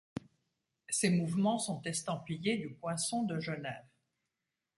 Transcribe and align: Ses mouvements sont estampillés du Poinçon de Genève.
Ses 0.89 1.11
mouvements 1.11 1.59
sont 1.59 1.79
estampillés 1.83 2.57
du 2.57 2.71
Poinçon 2.71 3.21
de 3.21 3.39
Genève. 3.39 3.85